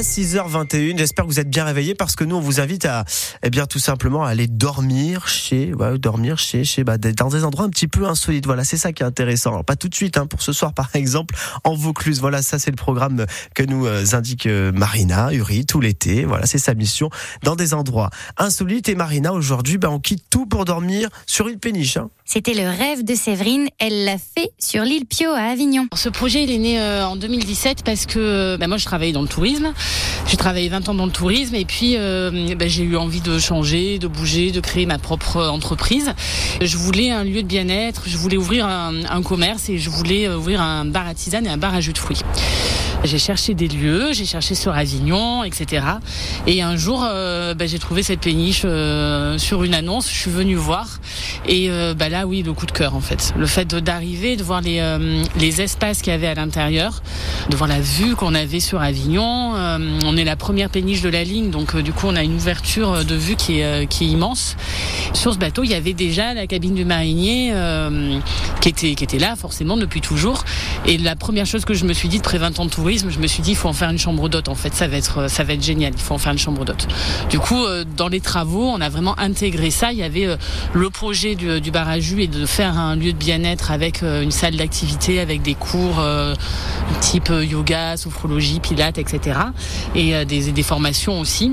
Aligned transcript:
à 0.00 0.02
6h21. 0.02 0.96
J'espère 0.96 1.26
que 1.26 1.30
vous 1.30 1.40
êtes 1.40 1.50
bien 1.50 1.64
réveillés 1.64 1.94
parce 1.94 2.16
que 2.16 2.24
nous, 2.24 2.34
on 2.34 2.40
vous 2.40 2.58
invite 2.58 2.86
à, 2.86 3.04
eh 3.42 3.50
bien, 3.50 3.66
tout 3.66 3.78
simplement, 3.78 4.24
à 4.24 4.30
aller 4.30 4.46
dormir 4.46 5.28
chez, 5.28 5.74
ouais, 5.74 5.98
dormir 5.98 6.38
chez, 6.38 6.64
chez, 6.64 6.84
bah, 6.84 6.96
dans 6.96 7.28
des 7.28 7.44
endroits 7.44 7.66
un 7.66 7.68
petit 7.68 7.86
peu 7.86 8.06
insolites. 8.06 8.46
Voilà, 8.46 8.64
c'est 8.64 8.78
ça 8.78 8.94
qui 8.94 9.02
est 9.02 9.06
intéressant. 9.06 9.50
Alors, 9.50 9.64
pas 9.64 9.76
tout 9.76 9.90
de 9.90 9.94
suite, 9.94 10.16
hein, 10.16 10.26
pour 10.26 10.40
ce 10.40 10.52
soir, 10.52 10.72
par 10.74 10.88
exemple, 10.94 11.34
en 11.64 11.74
Vaucluse. 11.74 12.18
Voilà, 12.20 12.40
ça, 12.40 12.58
c'est 12.58 12.70
le 12.70 12.76
programme 12.76 13.26
que 13.54 13.62
nous 13.62 13.86
euh, 13.86 14.02
indique 14.12 14.46
euh, 14.46 14.72
Marina, 14.72 15.34
Uri, 15.34 15.66
tout 15.66 15.82
l'été. 15.82 16.24
Voilà, 16.24 16.46
c'est 16.46 16.58
sa 16.58 16.72
mission 16.72 17.10
dans 17.42 17.54
des 17.54 17.74
endroits 17.74 18.08
insolites. 18.38 18.88
Et 18.88 18.94
Marina, 18.94 19.34
aujourd'hui, 19.34 19.76
bah, 19.76 19.90
on 19.90 20.00
quitte 20.00 20.24
tout 20.30 20.46
pour 20.46 20.64
dormir 20.64 21.10
sur 21.26 21.48
une 21.48 21.58
péniche. 21.58 21.98
Hein. 21.98 22.08
C'était 22.24 22.54
le 22.54 22.68
rêve 22.70 23.04
de 23.04 23.14
Séverine. 23.14 23.68
Elle 23.78 24.04
l'a 24.04 24.16
fait 24.16 24.52
sur 24.58 24.82
l'île 24.82 25.04
Pio 25.04 25.30
à 25.32 25.50
Avignon. 25.50 25.88
Ce 25.94 26.08
projet, 26.08 26.44
il 26.44 26.50
est 26.50 26.58
né 26.58 26.80
euh, 26.80 27.04
en 27.04 27.16
2017 27.16 27.82
parce 27.84 28.06
que 28.06 28.56
bah, 28.56 28.66
moi, 28.66 28.78
je 28.78 28.86
travaillais 28.86 29.12
dans 29.12 29.22
le 29.22 29.28
tourisme. 29.28 29.74
J'ai 30.26 30.36
travaillé 30.36 30.68
20 30.68 30.88
ans 30.88 30.94
dans 30.94 31.06
le 31.06 31.12
tourisme 31.12 31.54
et 31.54 31.64
puis 31.64 31.94
euh, 31.96 32.54
bah, 32.56 32.66
j'ai 32.68 32.84
eu 32.84 32.96
envie 32.96 33.20
de 33.20 33.38
changer, 33.38 33.98
de 33.98 34.06
bouger, 34.06 34.50
de 34.52 34.60
créer 34.60 34.86
ma 34.86 34.98
propre 34.98 35.46
entreprise. 35.46 36.12
Je 36.60 36.76
voulais 36.76 37.10
un 37.10 37.24
lieu 37.24 37.42
de 37.42 37.48
bien-être, 37.48 38.02
je 38.06 38.16
voulais 38.16 38.36
ouvrir 38.36 38.66
un, 38.66 39.22
commerce 39.22 39.68
et 39.68 39.78
je 39.78 39.90
voulais 39.90 40.28
ouvrir 40.28 40.62
un 40.62 40.84
bar 40.84 41.06
à 41.06 41.14
tisane 41.14 41.46
et 41.46 41.50
un 41.50 41.58
bar 41.58 41.74
à 41.74 41.80
jus 41.80 41.92
de 41.92 41.98
fruits. 41.98 42.22
J'ai 43.02 43.18
cherché 43.18 43.54
des 43.54 43.68
lieux, 43.68 44.12
j'ai 44.12 44.26
cherché 44.26 44.54
sur 44.54 44.74
Avignon, 44.74 45.42
etc. 45.42 45.86
Et 46.46 46.60
un 46.60 46.76
jour, 46.76 47.02
euh, 47.02 47.54
bah, 47.54 47.66
j'ai 47.66 47.78
trouvé 47.78 48.02
cette 48.02 48.20
péniche 48.20 48.62
euh, 48.64 49.38
sur 49.38 49.64
une 49.64 49.74
annonce. 49.74 50.10
Je 50.10 50.14
suis 50.14 50.30
venue 50.30 50.54
voir. 50.54 51.00
Et 51.48 51.70
euh, 51.70 51.94
bah, 51.94 52.10
là, 52.10 52.26
oui, 52.26 52.42
le 52.42 52.52
coup 52.52 52.66
de 52.66 52.72
cœur, 52.72 52.94
en 52.94 53.00
fait. 53.00 53.32
Le 53.38 53.46
fait 53.46 53.74
d'arriver, 53.74 54.36
de 54.36 54.42
voir 54.42 54.60
les, 54.60 54.82
les 55.38 55.60
espaces 55.62 56.02
qu'il 56.02 56.12
y 56.12 56.16
avait 56.16 56.26
à 56.26 56.34
l'intérieur, 56.34 57.02
de 57.48 57.56
voir 57.56 57.68
la 57.68 57.80
vue 57.80 58.16
qu'on 58.16 58.34
avait 58.34 58.60
sur 58.60 58.82
Avignon. 58.82 59.54
On 60.04 60.16
est 60.16 60.24
la 60.24 60.36
première 60.36 60.70
péniche 60.70 61.02
de 61.02 61.08
la 61.08 61.24
ligne, 61.24 61.50
donc 61.50 61.76
du 61.76 61.92
coup, 61.92 62.06
on 62.06 62.16
a 62.16 62.22
une 62.22 62.34
ouverture 62.34 63.04
de 63.04 63.14
vue 63.14 63.36
qui 63.36 63.60
est, 63.60 64.00
immense. 64.00 64.56
Sur 65.12 65.34
ce 65.34 65.38
bateau, 65.38 65.62
il 65.62 65.70
y 65.70 65.74
avait 65.74 65.92
déjà 65.92 66.32
la 66.32 66.46
cabine 66.46 66.74
du 66.74 66.84
marinier 66.84 67.52
qui, 68.60 68.68
était, 68.70 68.94
qui 68.94 69.04
était 69.04 69.18
là, 69.18 69.36
forcément, 69.36 69.76
depuis 69.76 70.00
toujours. 70.00 70.44
Et 70.86 70.96
la 70.96 71.16
première 71.16 71.46
chose 71.46 71.64
que 71.64 71.74
je 71.74 71.84
me 71.84 71.92
suis 71.92 72.08
dit, 72.08 72.20
après 72.30 72.38
20 72.38 72.60
ans 72.60 72.64
de 72.64 72.70
tourisme, 72.70 73.10
je 73.10 73.18
me 73.18 73.26
suis 73.26 73.42
dit 73.42 73.50
il 73.50 73.56
faut 73.56 73.68
en 73.68 73.72
faire 73.72 73.90
une 73.90 73.98
chambre 73.98 74.28
d'hôte 74.28 74.48
en 74.48 74.54
fait, 74.54 74.72
ça 74.72 74.86
va 74.86 74.96
être 74.96 75.28
ça 75.28 75.42
va 75.42 75.54
être 75.54 75.64
génial, 75.64 75.92
il 75.96 76.00
faut 76.00 76.14
en 76.14 76.18
faire 76.18 76.30
une 76.30 76.38
chambre 76.38 76.64
d'hôte. 76.64 76.86
Du 77.28 77.40
coup, 77.40 77.64
euh, 77.64 77.84
dans 77.96 78.06
les 78.06 78.20
travaux, 78.20 78.68
on 78.68 78.80
a 78.80 78.88
vraiment 78.88 79.18
intégré 79.18 79.72
ça. 79.72 79.90
Il 79.90 79.98
y 79.98 80.04
avait 80.04 80.26
euh, 80.26 80.36
le 80.72 80.90
projet 80.90 81.34
du, 81.34 81.60
du 81.60 81.72
bar 81.72 81.88
à 81.88 81.98
jus 81.98 82.22
et 82.22 82.28
de 82.28 82.46
faire 82.46 82.78
un 82.78 82.94
lieu 82.94 83.12
de 83.12 83.18
bien-être 83.18 83.72
avec 83.72 84.04
euh, 84.04 84.22
une 84.22 84.30
salle 84.30 84.54
d'activité, 84.54 85.18
avec 85.18 85.42
des 85.42 85.54
cours 85.54 86.00
type 87.00 87.32
yoga, 87.42 87.96
sophrologie, 87.96 88.60
pilates, 88.60 88.98
etc. 88.98 89.40
Et 89.94 90.24
des, 90.24 90.52
des 90.52 90.62
formations 90.62 91.20
aussi 91.20 91.52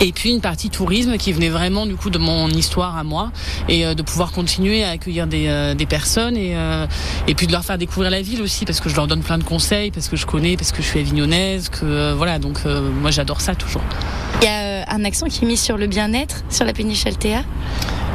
et 0.00 0.12
puis 0.12 0.30
une 0.30 0.40
partie 0.40 0.70
tourisme 0.70 1.16
qui 1.16 1.32
venait 1.32 1.48
vraiment 1.48 1.86
du 1.86 1.96
coup 1.96 2.10
de 2.10 2.18
mon 2.18 2.48
histoire 2.48 2.96
à 2.96 3.04
moi 3.04 3.32
et 3.68 3.86
euh, 3.86 3.94
de 3.94 4.02
pouvoir 4.02 4.32
continuer 4.32 4.84
à 4.84 4.90
accueillir 4.90 5.26
des, 5.26 5.46
euh, 5.48 5.74
personnes 5.88 6.36
et, 6.36 6.56
euh, 6.56 6.86
et 7.28 7.34
puis 7.34 7.46
de 7.46 7.52
leur 7.52 7.64
faire 7.64 7.78
découvrir 7.78 8.10
la 8.10 8.20
ville 8.20 8.42
aussi 8.42 8.64
parce 8.64 8.80
que 8.80 8.88
je 8.88 8.96
leur 8.96 9.06
donne 9.06 9.22
plein 9.22 9.38
de 9.38 9.44
conseils 9.44 9.90
parce 9.90 10.08
que 10.08 10.16
je 10.16 10.26
connais 10.26 10.56
parce 10.56 10.72
que 10.72 10.82
je 10.82 10.88
suis 10.88 11.00
avignonnaise 11.00 11.68
que 11.68 12.12
voilà 12.12 12.38
donc 12.38 12.64
moi 12.64 13.10
j'adore 13.10 13.40
ça 13.40 13.54
toujours. 13.54 13.82
Il 14.42 14.46
y 14.46 14.48
a 14.48 14.84
un 14.88 15.04
accent 15.04 15.26
qui 15.28 15.44
est 15.44 15.48
mis 15.48 15.56
sur 15.56 15.76
le 15.76 15.86
bien-être 15.86 16.42
sur 16.50 16.64
la 16.64 16.72
péniche 16.72 17.06
Altea 17.06 17.44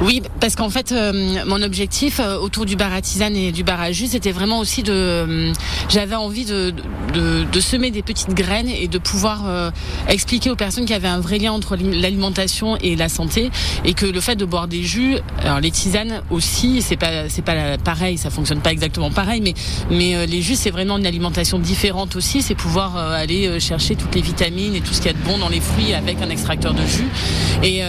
oui, 0.00 0.22
parce 0.40 0.54
qu'en 0.54 0.70
fait, 0.70 0.92
euh, 0.92 1.42
mon 1.46 1.60
objectif 1.60 2.20
euh, 2.20 2.38
autour 2.38 2.66
du 2.66 2.76
bar 2.76 2.92
à 2.92 3.02
tisane 3.02 3.34
et 3.34 3.50
du 3.50 3.64
bar 3.64 3.80
à 3.80 3.90
jus, 3.90 4.06
c'était 4.06 4.30
vraiment 4.30 4.60
aussi 4.60 4.84
de. 4.84 4.92
Euh, 4.92 5.52
j'avais 5.88 6.14
envie 6.14 6.44
de, 6.44 6.72
de, 7.14 7.44
de, 7.50 7.60
semer 7.60 7.90
des 7.90 8.02
petites 8.02 8.32
graines 8.32 8.68
et 8.68 8.86
de 8.86 8.98
pouvoir 8.98 9.72
expliquer 10.08 10.50
aux 10.50 10.56
personnes 10.56 10.84
qu'il 10.84 10.94
y 10.94 10.96
avait 10.96 11.08
un 11.08 11.20
vrai 11.20 11.38
lien 11.38 11.52
entre 11.52 11.76
l'alimentation 11.76 12.76
et 12.76 12.94
la 12.94 13.08
santé 13.08 13.50
et 13.84 13.94
que 13.94 14.06
le 14.06 14.20
fait 14.20 14.36
de 14.36 14.44
boire 14.44 14.68
des 14.68 14.82
jus, 14.82 15.16
alors 15.42 15.60
les 15.60 15.70
tisanes 15.70 16.22
aussi, 16.30 16.82
c'est 16.82 16.96
pas 16.96 17.28
c'est 17.28 17.42
pas 17.42 17.78
pareil, 17.78 18.18
ça 18.18 18.30
fonctionne 18.30 18.60
pas 18.60 18.72
exactement 18.72 19.10
pareil, 19.10 19.40
mais 19.40 19.54
mais 19.90 20.26
les 20.26 20.42
jus 20.42 20.54
c'est 20.54 20.70
vraiment 20.70 20.98
une 20.98 21.06
alimentation 21.06 21.58
différente 21.58 22.16
aussi, 22.16 22.42
c'est 22.42 22.54
pouvoir 22.54 22.96
aller 22.96 23.58
chercher 23.60 23.96
toutes 23.96 24.14
les 24.14 24.22
vitamines 24.22 24.74
et 24.74 24.80
tout 24.80 24.92
ce 24.92 25.00
qu'il 25.00 25.10
y 25.10 25.14
a 25.14 25.18
de 25.18 25.24
bon 25.24 25.38
dans 25.38 25.48
les 25.48 25.60
fruits 25.60 25.94
avec 25.94 26.20
un 26.22 26.30
extracteur 26.30 26.74
de 26.74 26.86
jus 26.86 27.08
et, 27.62 27.82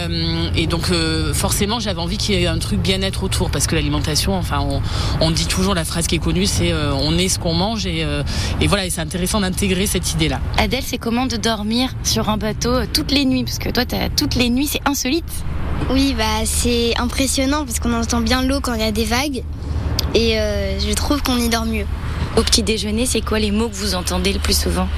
et 0.56 0.66
donc 0.66 0.90
forcément 1.34 1.78
j'avais 1.78 1.99
envie 2.00 2.16
qu'il 2.16 2.34
y 2.34 2.42
ait 2.42 2.46
un 2.46 2.58
truc 2.58 2.80
bien-être 2.80 3.22
autour 3.22 3.50
parce 3.50 3.66
que 3.66 3.74
l'alimentation, 3.74 4.34
enfin, 4.34 4.66
on, 5.20 5.30
dit 5.30 5.46
toujours 5.46 5.74
la 5.74 5.84
phrase 5.84 6.06
qui 6.06 6.16
est 6.16 6.18
connue, 6.20 6.46
c'est 6.46 6.72
euh, 6.72 6.92
on 6.92 7.16
est 7.16 7.28
ce 7.28 7.38
qu'on 7.38 7.54
mange 7.54 7.86
et, 7.86 8.02
euh, 8.04 8.22
et 8.60 8.66
voilà, 8.66 8.86
et 8.86 8.90
c'est 8.90 9.00
intéressant 9.00 9.40
d'intégrer 9.40 9.86
cette 9.86 10.12
idée-là. 10.12 10.40
Adèle, 10.58 10.82
c'est 10.84 10.98
comment 10.98 11.26
de 11.26 11.36
dormir 11.36 11.90
sur 12.02 12.28
un 12.28 12.36
bateau 12.36 12.70
euh, 12.70 12.86
toutes 12.92 13.12
les 13.12 13.24
nuits? 13.24 13.44
Parce 13.44 13.58
que 13.58 13.70
toi, 13.70 13.84
as, 13.92 14.08
toutes 14.10 14.34
les 14.34 14.50
nuits, 14.50 14.66
c'est 14.66 14.86
insolite. 14.86 15.24
Oui, 15.90 16.14
bah 16.16 16.24
c'est 16.44 16.96
impressionnant 16.98 17.64
parce 17.64 17.80
qu'on 17.80 17.94
entend 17.94 18.20
bien 18.20 18.42
l'eau 18.42 18.60
quand 18.60 18.74
il 18.74 18.80
y 18.80 18.84
a 18.84 18.92
des 18.92 19.04
vagues 19.04 19.42
et 20.14 20.34
je 20.34 20.92
trouve 20.92 21.22
qu'on 21.22 21.38
y 21.38 21.48
dort 21.48 21.64
mieux. 21.64 21.86
Au 22.36 22.42
petit 22.42 22.62
déjeuner, 22.62 23.06
c'est 23.06 23.22
quoi 23.22 23.38
les 23.38 23.50
mots 23.50 23.68
que 23.68 23.74
vous 23.74 23.94
entendez 23.94 24.32
le 24.32 24.38
plus 24.38 24.58
souvent? 24.58 24.88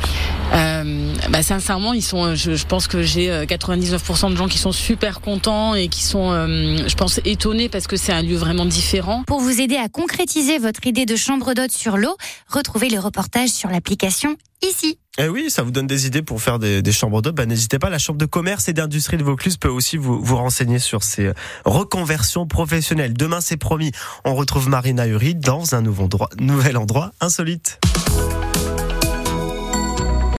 Euh, 0.52 1.14
bah, 1.30 1.42
Sincèrement, 1.42 1.92
ils 1.92 2.02
sont. 2.02 2.34
Je, 2.34 2.54
je 2.54 2.66
pense 2.66 2.86
que 2.86 3.02
j'ai 3.02 3.28
99% 3.28 4.26
euh, 4.26 4.30
de 4.30 4.36
gens 4.36 4.48
qui 4.48 4.58
sont 4.58 4.72
super 4.72 5.20
contents 5.20 5.74
et 5.74 5.88
qui 5.88 6.02
sont, 6.02 6.32
euh, 6.32 6.78
je 6.86 6.94
pense, 6.94 7.20
étonnés 7.24 7.68
parce 7.68 7.86
que 7.86 7.96
c'est 7.96 8.12
un 8.12 8.22
lieu 8.22 8.36
vraiment 8.36 8.66
différent. 8.66 9.24
Pour 9.26 9.40
vous 9.40 9.60
aider 9.60 9.76
à 9.76 9.88
concrétiser 9.88 10.58
votre 10.58 10.86
idée 10.86 11.06
de 11.06 11.16
chambre 11.16 11.54
d'hôte 11.54 11.72
sur 11.72 11.96
l'eau, 11.96 12.16
retrouvez 12.48 12.88
le 12.88 12.98
reportage 12.98 13.50
sur 13.50 13.70
l'application 13.70 14.36
ici. 14.62 14.98
Eh 15.18 15.28
oui, 15.28 15.50
ça 15.50 15.62
vous 15.62 15.70
donne 15.70 15.86
des 15.86 16.06
idées 16.06 16.22
pour 16.22 16.40
faire 16.40 16.58
des, 16.58 16.80
des 16.80 16.92
chambres 16.92 17.20
d'hôtes. 17.20 17.34
Bah, 17.34 17.44
n'hésitez 17.44 17.78
pas, 17.78 17.90
la 17.90 17.98
chambre 17.98 18.18
de 18.18 18.26
commerce 18.26 18.68
et 18.68 18.72
d'industrie 18.72 19.18
de 19.18 19.24
Vaucluse 19.24 19.58
peut 19.58 19.68
aussi 19.68 19.96
vous, 19.96 20.22
vous 20.22 20.36
renseigner 20.36 20.78
sur 20.78 21.02
ces 21.02 21.32
reconversions 21.64 22.46
professionnelles. 22.46 23.12
Demain, 23.12 23.40
c'est 23.40 23.58
promis, 23.58 23.92
on 24.24 24.34
retrouve 24.34 24.68
Marina 24.68 25.06
Uri 25.06 25.34
dans 25.34 25.74
un 25.74 25.82
nouveau 25.82 26.04
endroit, 26.04 26.30
nouvel 26.38 26.76
endroit 26.76 27.12
insolite. 27.20 27.81